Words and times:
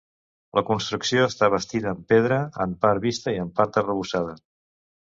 La 0.59 0.63
construcció 0.69 1.27
està 1.33 1.49
bastida 1.55 1.93
en 1.93 2.01
pedra, 2.15 2.41
en 2.67 2.75
part 2.87 3.07
vista 3.07 3.39
i 3.39 3.43
en 3.47 3.57
part 3.61 3.81
arrebossada. 3.85 4.41